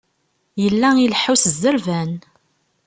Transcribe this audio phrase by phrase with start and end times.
[0.61, 2.11] Yella ileḥḥu s zzerban.